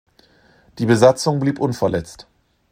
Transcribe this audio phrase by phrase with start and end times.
[0.79, 2.25] Die Besatzung blieb unverletzt.